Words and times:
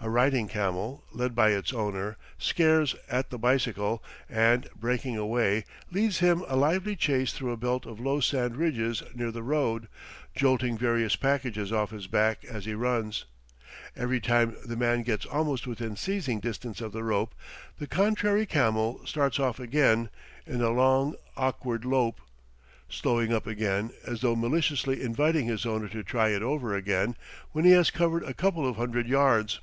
A 0.00 0.08
riding 0.08 0.46
camel, 0.46 1.02
led 1.10 1.34
by 1.34 1.50
its 1.50 1.72
owner, 1.72 2.18
scares 2.38 2.94
at 3.10 3.30
the 3.30 3.38
bicycle, 3.38 4.00
and, 4.28 4.70
breaking 4.76 5.16
away, 5.16 5.64
leads 5.90 6.20
him 6.20 6.44
a 6.46 6.54
lively 6.54 6.94
chase 6.94 7.32
through 7.32 7.50
a 7.50 7.56
belt 7.56 7.84
of 7.84 7.98
low 7.98 8.20
sand 8.20 8.54
ridges 8.54 9.02
near 9.12 9.32
the 9.32 9.42
road, 9.42 9.88
jolting 10.36 10.78
various 10.78 11.16
packages 11.16 11.72
off 11.72 11.90
his 11.90 12.06
back 12.06 12.44
as 12.44 12.64
he 12.64 12.74
runs. 12.74 13.24
Every 13.96 14.20
time 14.20 14.54
the 14.64 14.76
man 14.76 15.02
gets 15.02 15.26
almost 15.26 15.66
within 15.66 15.96
seizing 15.96 16.38
distance 16.38 16.80
of 16.80 16.92
the 16.92 17.02
rope, 17.02 17.34
the 17.80 17.88
contrary 17.88 18.46
camel 18.46 19.04
starts 19.04 19.40
off 19.40 19.58
again 19.58 20.10
in 20.46 20.62
a 20.62 20.70
long, 20.70 21.16
awkward 21.36 21.84
lope, 21.84 22.20
slowing 22.88 23.32
up 23.32 23.48
again, 23.48 23.90
as 24.06 24.20
though 24.20 24.36
maliciously 24.36 25.02
inviting 25.02 25.46
his 25.46 25.66
owner 25.66 25.88
to 25.88 26.04
try 26.04 26.28
it 26.28 26.40
over 26.42 26.72
again, 26.72 27.16
when 27.50 27.64
he 27.64 27.72
has 27.72 27.90
covered 27.90 28.22
a 28.22 28.32
couple 28.32 28.64
of 28.64 28.76
hundred 28.76 29.08
yards. 29.08 29.58